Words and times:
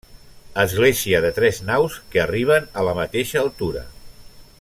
Església 0.61 1.19
de 1.25 1.29
tres 1.35 1.59
naus 1.67 1.99
que 2.15 2.23
arriben 2.23 2.67
a 2.83 2.87
la 2.89 2.97
mateixa 3.01 3.39
altura. 3.47 3.85